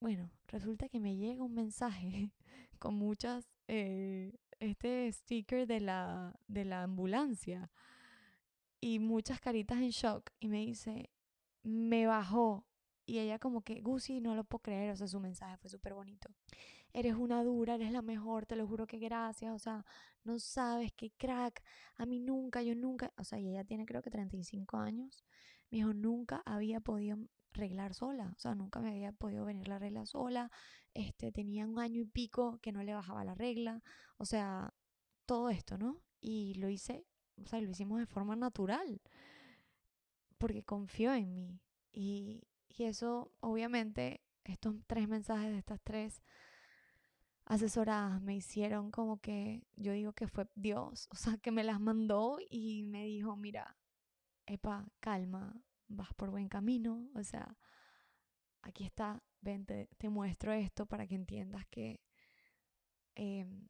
bueno, 0.00 0.30
resulta 0.48 0.88
que 0.88 1.00
me 1.00 1.16
llega 1.16 1.44
un 1.44 1.54
mensaje 1.54 2.32
con 2.78 2.94
muchas, 2.94 3.48
eh, 3.68 4.34
este 4.60 5.10
sticker 5.12 5.66
de 5.66 5.80
la, 5.80 6.34
de 6.48 6.64
la 6.64 6.82
ambulancia 6.82 7.70
y 8.80 8.98
muchas 8.98 9.40
caritas 9.40 9.78
en 9.78 9.90
shock 9.90 10.30
y 10.40 10.48
me 10.48 10.58
dice, 10.58 11.10
me 11.62 12.06
bajó 12.06 12.66
y 13.06 13.18
ella 13.18 13.38
como 13.38 13.62
que, 13.62 13.80
Gusi, 13.80 14.20
no 14.20 14.34
lo 14.34 14.44
puedo 14.44 14.62
creer, 14.62 14.92
o 14.92 14.96
sea, 14.96 15.06
su 15.06 15.20
mensaje 15.20 15.56
fue 15.58 15.70
súper 15.70 15.94
bonito. 15.94 16.28
Eres 16.92 17.14
una 17.14 17.42
dura, 17.42 17.74
eres 17.74 17.92
la 17.92 18.02
mejor, 18.02 18.46
te 18.46 18.56
lo 18.56 18.66
juro 18.66 18.86
que 18.86 18.98
gracias, 18.98 19.52
o 19.52 19.58
sea, 19.58 19.84
no 20.22 20.38
sabes 20.38 20.92
qué 20.92 21.10
crack, 21.10 21.62
a 21.96 22.06
mí 22.06 22.20
nunca, 22.20 22.62
yo 22.62 22.74
nunca, 22.74 23.12
o 23.16 23.24
sea, 23.24 23.38
y 23.40 23.48
ella 23.48 23.64
tiene 23.64 23.84
creo 23.84 24.02
que 24.02 24.10
35 24.10 24.76
años, 24.76 25.24
me 25.70 25.78
dijo, 25.78 25.92
nunca 25.92 26.42
había 26.46 26.80
podido 26.80 27.18
arreglar 27.52 27.94
sola, 27.94 28.32
o 28.36 28.38
sea, 28.38 28.54
nunca 28.54 28.80
me 28.80 28.90
había 28.90 29.12
podido 29.12 29.44
venir 29.44 29.68
la 29.68 29.78
regla 29.78 30.06
sola, 30.06 30.50
este, 30.94 31.32
tenía 31.32 31.66
un 31.66 31.78
año 31.78 32.00
y 32.00 32.04
pico 32.06 32.58
que 32.62 32.72
no 32.72 32.82
le 32.82 32.94
bajaba 32.94 33.24
la 33.24 33.34
regla, 33.34 33.82
o 34.18 34.24
sea, 34.24 34.72
todo 35.26 35.50
esto, 35.50 35.78
¿no? 35.78 36.00
Y 36.20 36.54
lo 36.54 36.68
hice, 36.68 37.06
o 37.42 37.46
sea, 37.46 37.60
lo 37.60 37.70
hicimos 37.70 37.98
de 37.98 38.06
forma 38.06 38.36
natural, 38.36 39.00
porque 40.38 40.62
confió 40.62 41.12
en 41.14 41.34
mí. 41.34 41.60
Y, 41.92 42.42
y 42.76 42.84
eso, 42.84 43.32
obviamente, 43.40 44.22
estos 44.44 44.74
tres 44.86 45.08
mensajes 45.08 45.50
de 45.50 45.58
estas 45.58 45.80
tres 45.82 46.22
asesoradas 47.46 48.20
me 48.22 48.34
hicieron 48.34 48.90
como 48.90 49.20
que, 49.20 49.66
yo 49.76 49.92
digo 49.92 50.12
que 50.12 50.28
fue 50.28 50.46
Dios, 50.54 51.08
o 51.12 51.16
sea, 51.16 51.36
que 51.38 51.50
me 51.50 51.64
las 51.64 51.80
mandó 51.80 52.38
y 52.50 52.82
me 52.82 53.04
dijo, 53.04 53.36
mira, 53.36 53.76
epa, 54.46 54.86
calma, 55.00 55.62
vas 55.88 56.12
por 56.14 56.30
buen 56.30 56.48
camino, 56.48 57.08
o 57.14 57.22
sea, 57.22 57.56
aquí 58.62 58.84
está, 58.84 59.22
ven, 59.40 59.66
te, 59.66 59.88
muestro 60.08 60.52
esto 60.52 60.86
para 60.86 61.06
que 61.06 61.14
entiendas 61.14 61.66
que 61.66 62.00
em, 63.14 63.68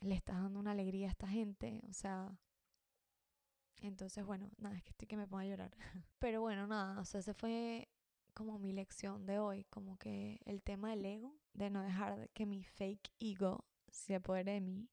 le 0.00 0.14
estás 0.14 0.42
dando 0.42 0.60
una 0.60 0.72
alegría 0.72 1.08
a 1.08 1.10
esta 1.10 1.28
gente, 1.28 1.82
o 1.88 1.92
sea, 1.92 2.38
entonces, 3.82 4.24
bueno, 4.24 4.50
nada, 4.58 4.76
es 4.76 4.82
que 4.82 4.90
estoy 4.90 5.06
que 5.06 5.16
me 5.16 5.26
pongo 5.26 5.40
a 5.40 5.46
llorar. 5.46 5.76
Pero 6.18 6.40
bueno, 6.40 6.66
nada, 6.66 6.98
o 7.00 7.04
sea, 7.04 7.22
se 7.22 7.34
fue 7.34 7.88
como 8.36 8.58
mi 8.58 8.70
lección 8.70 9.24
de 9.24 9.38
hoy, 9.38 9.64
como 9.70 9.96
que 9.96 10.40
el 10.44 10.62
tema 10.62 10.90
del 10.90 11.06
ego, 11.06 11.34
de 11.54 11.70
no 11.70 11.82
dejar 11.82 12.28
que 12.34 12.44
mi 12.44 12.62
fake 12.62 13.10
ego 13.18 13.64
se 13.88 14.16
apodere 14.16 14.52
de 14.52 14.60
mí, 14.60 14.90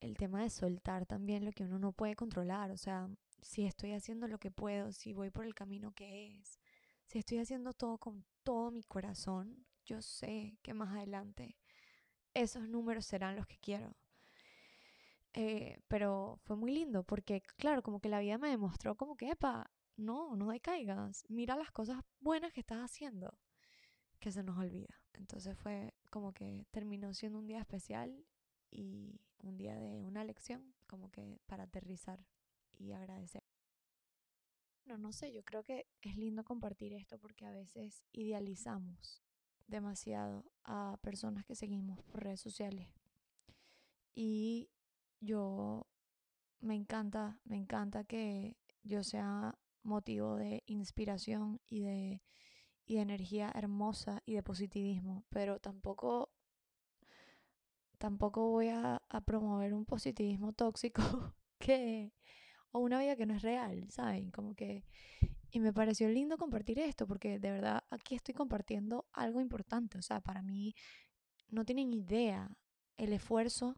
el 0.00 0.16
tema 0.16 0.40
de 0.40 0.48
soltar 0.48 1.04
también 1.04 1.44
lo 1.44 1.52
que 1.52 1.64
uno 1.64 1.78
no 1.78 1.92
puede 1.92 2.16
controlar, 2.16 2.70
o 2.70 2.78
sea, 2.78 3.10
si 3.42 3.66
estoy 3.66 3.92
haciendo 3.92 4.28
lo 4.28 4.38
que 4.38 4.50
puedo, 4.50 4.92
si 4.92 5.12
voy 5.12 5.28
por 5.28 5.44
el 5.44 5.54
camino 5.54 5.92
que 5.92 6.38
es, 6.38 6.58
si 7.04 7.18
estoy 7.18 7.38
haciendo 7.38 7.74
todo 7.74 7.98
con 7.98 8.24
todo 8.42 8.70
mi 8.70 8.82
corazón, 8.82 9.66
yo 9.84 10.00
sé 10.00 10.56
que 10.62 10.72
más 10.72 10.96
adelante 10.96 11.58
esos 12.32 12.66
números 12.66 13.04
serán 13.04 13.36
los 13.36 13.46
que 13.46 13.58
quiero. 13.58 13.94
Eh, 15.34 15.80
pero 15.86 16.38
fue 16.44 16.56
muy 16.56 16.72
lindo 16.72 17.04
porque, 17.04 17.42
claro, 17.58 17.82
como 17.82 18.00
que 18.00 18.08
la 18.08 18.20
vida 18.20 18.38
me 18.38 18.48
demostró 18.48 18.94
como 18.94 19.16
que, 19.16 19.28
epa, 19.30 19.70
no, 19.96 20.36
no 20.36 20.50
decaigas. 20.50 21.24
Mira 21.28 21.56
las 21.56 21.70
cosas 21.70 22.02
buenas 22.20 22.52
que 22.52 22.60
estás 22.60 22.78
haciendo, 22.78 23.38
que 24.18 24.32
se 24.32 24.42
nos 24.42 24.58
olvida. 24.58 25.00
Entonces 25.14 25.56
fue 25.58 25.94
como 26.10 26.32
que 26.32 26.66
terminó 26.70 27.12
siendo 27.14 27.38
un 27.38 27.46
día 27.46 27.60
especial 27.60 28.24
y 28.70 29.20
un 29.38 29.56
día 29.56 29.76
de 29.76 30.00
una 30.00 30.24
lección, 30.24 30.74
como 30.86 31.10
que 31.10 31.40
para 31.46 31.64
aterrizar 31.64 32.24
y 32.78 32.92
agradecer. 32.92 33.44
No, 34.84 34.98
no 34.98 35.12
sé, 35.12 35.32
yo 35.32 35.44
creo 35.44 35.62
que 35.62 35.86
es 36.00 36.16
lindo 36.16 36.44
compartir 36.44 36.92
esto 36.92 37.18
porque 37.18 37.46
a 37.46 37.50
veces 37.50 38.02
idealizamos 38.12 39.22
demasiado 39.66 40.44
a 40.64 40.98
personas 41.02 41.44
que 41.44 41.54
seguimos 41.54 42.02
por 42.02 42.24
redes 42.24 42.40
sociales. 42.40 42.88
Y 44.14 44.70
yo 45.20 45.86
me 46.60 46.74
encanta, 46.74 47.40
me 47.44 47.56
encanta 47.56 48.04
que 48.04 48.56
yo 48.82 49.02
sea 49.04 49.58
motivo 49.82 50.36
de 50.36 50.62
inspiración 50.66 51.60
y 51.66 51.80
de, 51.80 52.22
y 52.84 52.98
energía 52.98 53.50
hermosa 53.54 54.22
y 54.26 54.34
de 54.34 54.42
positivismo, 54.42 55.24
pero 55.30 55.60
tampoco 55.60 56.30
tampoco 57.98 58.50
voy 58.50 58.68
a, 58.68 59.00
a 59.08 59.20
promover 59.20 59.74
un 59.74 59.84
positivismo 59.84 60.52
tóxico 60.52 61.02
que 61.58 62.12
o 62.72 62.80
una 62.80 62.98
vida 62.98 63.16
que 63.16 63.26
no 63.26 63.34
es 63.34 63.42
real, 63.42 63.86
¿saben? 63.90 64.30
Como 64.30 64.54
que 64.54 64.84
y 65.54 65.60
me 65.60 65.72
pareció 65.72 66.08
lindo 66.08 66.38
compartir 66.38 66.78
esto 66.78 67.06
porque 67.06 67.38
de 67.38 67.50
verdad 67.50 67.84
aquí 67.90 68.14
estoy 68.14 68.34
compartiendo 68.34 69.06
algo 69.12 69.40
importante, 69.40 69.98
o 69.98 70.02
sea, 70.02 70.20
para 70.20 70.42
mí 70.42 70.74
no 71.48 71.64
tienen 71.66 71.92
idea 71.92 72.50
el 72.96 73.12
esfuerzo 73.12 73.76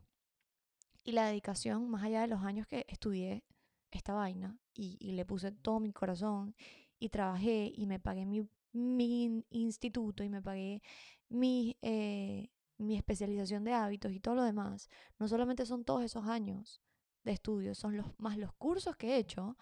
y 1.02 1.12
la 1.12 1.26
dedicación 1.26 1.90
más 1.90 2.04
allá 2.04 2.22
de 2.22 2.28
los 2.28 2.42
años 2.42 2.68
que 2.68 2.86
estudié 2.88 3.44
esta 3.90 4.14
vaina 4.14 4.56
y, 4.74 4.96
y 5.00 5.12
le 5.12 5.24
puse 5.24 5.52
todo 5.52 5.80
mi 5.80 5.92
corazón 5.92 6.54
y 6.98 7.08
trabajé 7.08 7.72
y 7.74 7.86
me 7.86 8.00
pagué 8.00 8.26
mi, 8.26 8.48
mi 8.72 9.44
instituto 9.50 10.24
y 10.24 10.28
me 10.28 10.42
pagué 10.42 10.82
mi, 11.28 11.76
eh, 11.82 12.50
mi 12.78 12.96
especialización 12.96 13.64
de 13.64 13.72
hábitos 13.72 14.12
y 14.12 14.20
todo 14.20 14.34
lo 14.34 14.42
demás, 14.44 14.88
no 15.18 15.28
solamente 15.28 15.66
son 15.66 15.84
todos 15.84 16.02
esos 16.04 16.26
años 16.26 16.82
de 17.22 17.32
estudio, 17.32 17.74
son 17.74 17.96
los, 17.96 18.06
más 18.18 18.36
los 18.36 18.52
cursos 18.54 18.96
que 18.96 19.14
he 19.14 19.18
hecho, 19.18 19.56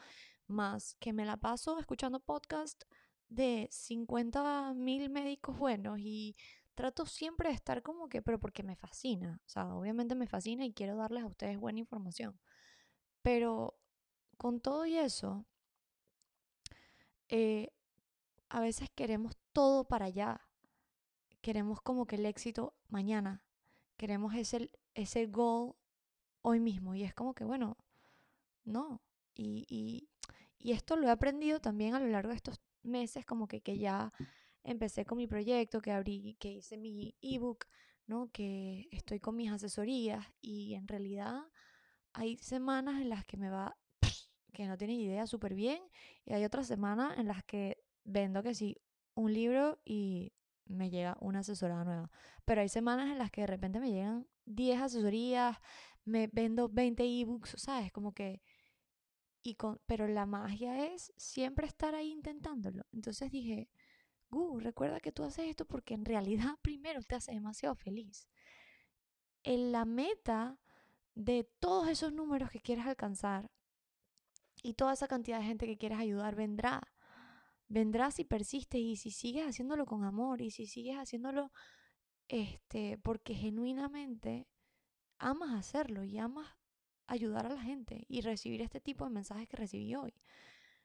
más 0.46 0.94
que 0.98 1.12
me 1.12 1.24
la 1.24 1.36
paso 1.36 1.78
escuchando 1.78 2.20
podcast 2.20 2.84
de 3.28 3.68
50 3.70 4.74
mil 4.74 5.08
médicos 5.10 5.56
buenos 5.58 5.98
y 5.98 6.36
trato 6.74 7.06
siempre 7.06 7.48
de 7.48 7.54
estar 7.54 7.82
como 7.82 8.08
que, 8.08 8.22
pero 8.22 8.40
porque 8.40 8.62
me 8.62 8.76
fascina, 8.76 9.40
o 9.46 9.48
sea, 9.48 9.74
obviamente 9.74 10.14
me 10.14 10.26
fascina 10.26 10.64
y 10.64 10.72
quiero 10.72 10.96
darles 10.96 11.22
a 11.22 11.26
ustedes 11.26 11.58
buena 11.58 11.78
información, 11.78 12.38
pero 13.22 13.78
con 14.42 14.60
todo 14.60 14.86
y 14.86 14.98
eso, 14.98 15.46
eh, 17.28 17.70
a 18.48 18.58
veces 18.58 18.90
queremos 18.90 19.36
todo 19.52 19.84
para 19.84 20.06
allá, 20.06 20.40
queremos 21.40 21.80
como 21.80 22.06
que 22.06 22.16
el 22.16 22.26
éxito 22.26 22.74
mañana, 22.88 23.44
queremos 23.96 24.34
ese, 24.34 24.72
ese 24.94 25.26
goal 25.26 25.76
hoy 26.40 26.58
mismo. 26.58 26.96
Y 26.96 27.04
es 27.04 27.14
como 27.14 27.34
que, 27.34 27.44
bueno, 27.44 27.76
no, 28.64 29.00
y, 29.32 29.64
y, 29.68 30.08
y 30.58 30.72
esto 30.72 30.96
lo 30.96 31.06
he 31.06 31.10
aprendido 31.10 31.60
también 31.60 31.94
a 31.94 32.00
lo 32.00 32.08
largo 32.08 32.30
de 32.30 32.36
estos 32.36 32.60
meses, 32.82 33.24
como 33.24 33.46
que, 33.46 33.60
que 33.60 33.78
ya 33.78 34.12
empecé 34.64 35.04
con 35.04 35.18
mi 35.18 35.28
proyecto, 35.28 35.80
que 35.80 35.92
abrí, 35.92 36.36
que 36.40 36.50
hice 36.50 36.78
mi 36.78 37.14
ebook, 37.22 37.66
¿no? 38.08 38.28
Que 38.32 38.88
estoy 38.90 39.20
con 39.20 39.36
mis 39.36 39.52
asesorías 39.52 40.26
y 40.40 40.74
en 40.74 40.88
realidad 40.88 41.44
hay 42.12 42.38
semanas 42.38 43.00
en 43.00 43.08
las 43.08 43.24
que 43.24 43.36
me 43.36 43.48
va 43.48 43.76
que 44.52 44.66
no 44.66 44.76
tienen 44.76 45.00
idea 45.00 45.26
súper 45.26 45.54
bien 45.54 45.82
y 46.24 46.32
hay 46.32 46.44
otras 46.44 46.66
semanas 46.66 47.18
en 47.18 47.28
las 47.28 47.42
que 47.44 47.82
vendo 48.04 48.42
que 48.42 48.54
sí 48.54 48.76
un 49.14 49.32
libro 49.32 49.80
y 49.84 50.32
me 50.66 50.90
llega 50.90 51.16
una 51.20 51.40
asesorada 51.40 51.84
nueva. 51.84 52.10
Pero 52.44 52.60
hay 52.60 52.68
semanas 52.68 53.10
en 53.10 53.18
las 53.18 53.30
que 53.30 53.42
de 53.42 53.46
repente 53.46 53.80
me 53.80 53.90
llegan 53.90 54.26
10 54.46 54.80
asesorías, 54.80 55.58
me 56.04 56.28
vendo 56.28 56.68
20 56.68 57.04
ebooks, 57.04 57.54
¿sabes? 57.58 57.92
Como 57.92 58.12
que... 58.12 58.42
Y 59.44 59.56
con, 59.56 59.80
pero 59.86 60.06
la 60.06 60.24
magia 60.24 60.86
es 60.86 61.12
siempre 61.16 61.66
estar 61.66 61.96
ahí 61.96 62.12
intentándolo. 62.12 62.84
Entonces 62.92 63.30
dije, 63.32 63.68
Gu, 64.30 64.60
recuerda 64.60 65.00
que 65.00 65.12
tú 65.12 65.24
haces 65.24 65.48
esto 65.48 65.66
porque 65.66 65.94
en 65.94 66.04
realidad 66.04 66.56
primero 66.62 67.02
te 67.02 67.16
hace 67.16 67.32
demasiado 67.32 67.74
feliz. 67.74 68.28
En 69.42 69.72
la 69.72 69.84
meta 69.84 70.58
de 71.14 71.44
todos 71.58 71.88
esos 71.88 72.12
números 72.12 72.50
que 72.50 72.60
quieres 72.60 72.86
alcanzar 72.86 73.50
y 74.62 74.74
toda 74.74 74.92
esa 74.92 75.08
cantidad 75.08 75.38
de 75.38 75.44
gente 75.44 75.66
que 75.66 75.76
quieres 75.76 75.98
ayudar 75.98 76.36
vendrá. 76.36 76.80
Vendrá 77.68 78.10
si 78.10 78.24
persistes 78.24 78.80
y 78.80 78.96
si 78.96 79.10
sigues 79.10 79.46
haciéndolo 79.46 79.86
con 79.86 80.04
amor 80.04 80.40
y 80.40 80.50
si 80.50 80.66
sigues 80.66 80.96
haciéndolo 80.96 81.52
este 82.28 82.98
porque 82.98 83.34
genuinamente 83.34 84.46
amas 85.18 85.54
hacerlo 85.54 86.04
y 86.04 86.18
amas 86.18 86.48
ayudar 87.06 87.46
a 87.46 87.54
la 87.54 87.62
gente 87.62 88.04
y 88.08 88.20
recibir 88.20 88.62
este 88.62 88.80
tipo 88.80 89.04
de 89.04 89.10
mensajes 89.10 89.48
que 89.48 89.56
recibí 89.56 89.94
hoy. 89.94 90.14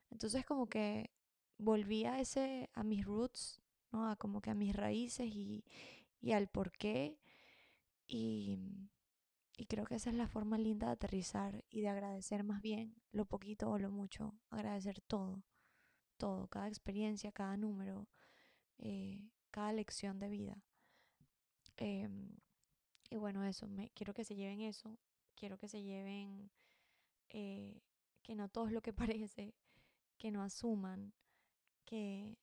Entonces 0.09 0.45
como 0.45 0.67
que 0.67 1.11
volví 1.57 2.05
a 2.05 2.19
ese 2.19 2.69
a 2.73 2.83
mis 2.83 3.05
roots, 3.05 3.61
¿no? 3.91 4.09
A 4.09 4.15
como 4.15 4.41
que 4.41 4.49
a 4.49 4.55
mis 4.55 4.75
raíces 4.75 5.27
y, 5.27 5.65
y 6.21 6.31
al 6.31 6.47
porqué 6.47 7.19
y 8.07 8.59
y 9.57 9.65
creo 9.65 9.85
que 9.85 9.95
esa 9.95 10.11
es 10.11 10.15
la 10.15 10.27
forma 10.27 10.57
linda 10.59 10.87
de 10.87 10.93
aterrizar 10.93 11.65
y 11.69 11.81
de 11.81 11.89
agradecer 11.89 12.43
más 12.43 12.61
bien 12.61 12.95
lo 13.11 13.25
poquito 13.25 13.69
o 13.71 13.79
lo 13.79 13.89
mucho, 13.89 14.35
agradecer 14.51 15.01
todo, 15.01 15.43
todo, 16.17 16.47
cada 16.47 16.67
experiencia, 16.67 17.31
cada 17.31 17.57
número, 17.57 18.07
eh, 18.77 19.31
cada 19.49 19.73
lección 19.73 20.19
de 20.19 20.29
vida. 20.29 20.63
Em, 21.77 22.37
y 23.09 23.17
bueno, 23.17 23.43
eso, 23.43 23.67
me, 23.67 23.89
quiero 23.91 24.13
que 24.13 24.23
se 24.23 24.35
lleven 24.35 24.61
eso, 24.61 24.99
quiero 25.35 25.57
que 25.57 25.67
se 25.67 25.81
lleven 25.81 26.51
eh, 27.29 27.81
que 28.21 28.35
no 28.35 28.49
todo 28.49 28.67
es 28.67 28.73
lo 28.73 28.81
que 28.81 28.93
parece, 29.17 29.55
que 30.17 30.31
no 30.31 30.43
asuman 30.43 31.13
que 31.83 32.37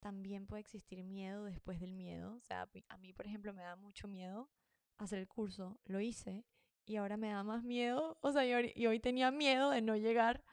también 0.00 0.46
puede 0.46 0.62
existir 0.62 1.04
miedo 1.04 1.44
después 1.44 1.78
del 1.78 1.92
miedo. 1.92 2.34
O 2.34 2.40
sea, 2.40 2.68
a 2.88 2.98
mí, 2.98 3.12
por 3.12 3.26
ejemplo, 3.26 3.52
me 3.52 3.62
da 3.62 3.76
mucho 3.76 4.08
miedo 4.08 4.50
hacer 4.98 5.18
el 5.18 5.28
curso, 5.28 5.78
lo 5.84 6.00
hice 6.00 6.44
y 6.84 6.96
ahora 6.96 7.16
me 7.16 7.28
da 7.28 7.42
más 7.44 7.62
miedo, 7.62 8.18
o 8.20 8.32
sea, 8.32 8.44
y 8.44 8.86
hoy 8.86 9.00
tenía 9.00 9.30
miedo 9.30 9.70
de 9.70 9.82
no 9.82 9.96
llegar 9.96 10.44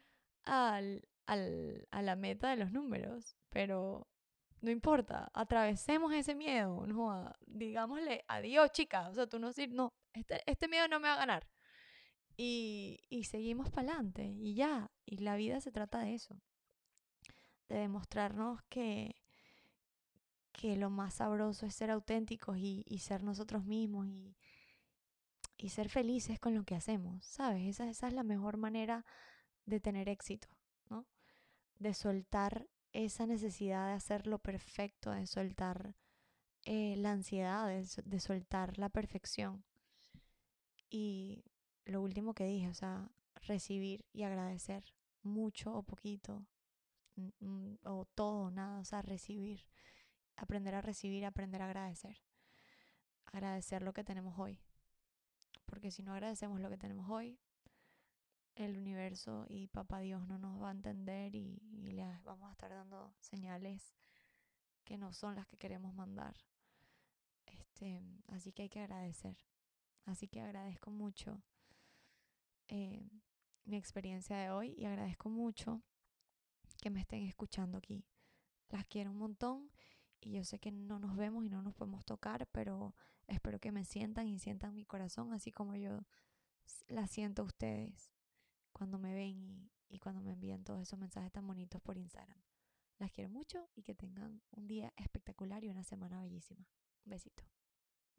al, 0.44 1.08
al, 1.26 1.88
a 1.92 2.02
la 2.02 2.16
meta 2.16 2.50
de 2.50 2.58
los 2.58 2.72
números, 2.72 3.36
pero 3.50 4.08
no 4.62 4.72
importa, 4.72 5.32
atravesemos 5.34 6.14
ese 6.14 6.36
miedo, 6.36 6.86
no, 6.86 7.34
digámosle 7.48 8.26
adiós, 8.28 8.72
chicas, 8.72 9.10
o 9.10 9.14
sea, 9.14 9.28
tú 9.28 9.40
no 9.40 9.48
decir, 9.48 9.72
no, 9.74 9.94
este, 10.14 10.42
este 10.46 10.68
miedo 10.68 10.88
no 10.88 11.00
me 11.00 11.08
va 11.08 11.16
a 11.16 11.20
ganar. 11.20 11.48
Y, 12.38 13.02
y 13.10 13.26
seguimos 13.26 13.70
para 13.70 13.90
adelante, 13.90 14.24
y 14.24 14.54
ya, 14.56 14.92
y 15.06 15.18
la 15.18 15.36
vida 15.36 15.60
se 15.60 15.72
trata 15.72 16.00
de 16.00 16.14
eso, 16.16 16.40
de 17.68 17.80
demostrarnos 17.80 18.62
que, 18.70 19.16
que 20.60 20.76
lo 20.76 20.90
más 20.90 21.14
sabroso 21.14 21.66
es 21.66 21.74
ser 21.74 21.90
auténticos 21.90 22.58
y, 22.58 22.84
ser 23.00 23.24
nosotros 23.24 23.64
mismos 23.64 24.08
y, 24.08 24.36
y, 25.56 25.70
ser 25.70 25.88
felices 25.88 26.38
con 26.38 26.54
lo 26.54 26.66
que 26.66 26.76
hacemos, 26.76 27.26
¿sabes? 27.26 27.80
Esa, 27.80 27.90
es 28.08 28.14
la 28.14 28.24
mejor 28.24 28.58
manera 28.58 29.06
de 29.66 29.80
tener 29.80 30.10
éxito, 30.10 30.50
¿no? 30.90 31.08
De 31.78 31.94
soltar 31.94 32.68
esa 32.92 33.26
necesidad 33.26 33.88
de 33.88 33.94
hacerlo 33.94 34.40
perfecto, 34.40 35.12
de 35.12 35.28
soltar 35.28 35.96
eh, 36.66 36.96
la 36.98 37.14
ansiedad, 37.14 37.66
de, 38.04 38.20
soltar 38.20 38.78
la 38.78 38.90
perfección. 38.90 39.64
Y 40.90 41.46
lo 41.86 42.02
último 42.02 42.34
que 42.34 42.44
dije, 42.44 42.68
o 42.68 42.74
sea, 42.74 43.10
recibir 43.48 44.06
y 44.12 44.24
agradecer 44.24 44.84
mucho 45.24 45.74
o 45.74 45.84
poquito, 45.84 46.46
o 47.86 48.06
todo 48.14 48.52
nada, 48.52 48.82
o 48.82 48.84
sea, 48.84 49.02
recibir 49.02 49.66
aprender 50.42 50.76
a 50.76 50.82
recibir, 50.82 51.26
aprender 51.26 51.62
a 51.62 51.66
agradecer. 51.66 52.18
Agradecer 53.26 53.84
lo 53.84 53.94
que 53.94 54.04
tenemos 54.04 54.38
hoy. 54.40 54.60
Porque 55.66 55.92
si 55.92 56.02
no 56.02 56.14
agradecemos 56.14 56.60
lo 56.60 56.70
que 56.70 56.78
tenemos 56.78 57.10
hoy, 57.10 57.40
el 58.56 58.78
universo 58.78 59.46
y 59.48 59.68
papá 59.68 60.00
Dios 60.00 60.28
no 60.28 60.38
nos 60.38 60.62
va 60.62 60.70
a 60.70 60.72
entender 60.72 61.36
y, 61.36 61.62
y 61.72 61.92
le 61.92 62.04
vamos 62.24 62.50
a 62.50 62.54
estar 62.54 62.72
dando 62.72 63.14
señales 63.20 63.96
que 64.84 64.98
no 64.98 65.14
son 65.14 65.36
las 65.36 65.46
que 65.46 65.58
queremos 65.58 65.94
mandar. 65.94 66.36
Este, 67.46 68.02
así 68.28 68.52
que 68.52 68.64
hay 68.64 68.70
que 68.70 68.80
agradecer. 68.80 69.38
Así 70.06 70.28
que 70.28 70.42
agradezco 70.42 70.90
mucho 70.90 71.44
eh, 72.68 73.10
mi 73.66 73.78
experiencia 73.78 74.38
de 74.38 74.50
hoy 74.50 74.74
y 74.78 74.86
agradezco 74.86 75.30
mucho 75.30 75.84
que 76.82 76.90
me 76.90 77.02
estén 77.02 77.24
escuchando 77.26 77.78
aquí. 77.78 78.06
Las 78.70 78.86
quiero 78.86 79.12
un 79.12 79.18
montón 79.18 79.72
y 80.22 80.32
yo 80.32 80.44
sé 80.44 80.60
que 80.60 80.72
no 80.72 81.00
nos 81.00 81.16
vemos 81.16 81.46
y 81.46 81.50
no 81.50 81.62
nos 81.62 81.74
podemos 81.74 82.06
tocar, 82.06 82.48
pero 82.52 82.96
espero 83.28 83.60
que 83.60 83.72
me 83.72 83.86
sientan 83.86 84.28
y 84.28 84.40
sientan 84.40 84.76
mi 84.76 84.86
corazón 84.86 85.34
así 85.34 85.52
como 85.52 85.76
yo 85.76 86.06
la 86.88 87.08
siento 87.08 87.42
a 87.42 87.46
ustedes 87.46 88.12
cuando 88.72 89.00
me 89.00 89.14
ven 89.14 89.42
y, 89.42 89.72
y 89.88 90.00
cuando 90.00 90.22
me 90.22 90.32
envían 90.32 90.64
todos 90.64 90.82
esos 90.82 91.00
mensajes 91.00 91.32
tan 91.32 91.48
bonitos 91.48 91.82
por 91.82 91.98
Instagram. 91.98 92.40
Las 92.98 93.12
quiero 93.12 93.30
mucho 93.30 93.70
y 93.76 93.84
que 93.84 93.96
tengan 93.96 94.42
un 94.52 94.68
día 94.68 94.94
espectacular 94.98 95.64
y 95.64 95.70
una 95.70 95.84
semana 95.84 96.22
bellísima. 96.22 96.68
Un 97.06 97.12
besito. 97.12 97.44